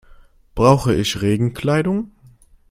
Brauche 0.55 0.95
ich 0.95 1.21
Regenkleidung? 1.21 2.09